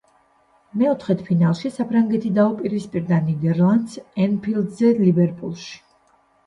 [0.81, 5.81] მეოთხედფინალში საფრანგეთი დაუპირისპირდა ნიდერლანდს ენფილდზე ლივერპულში.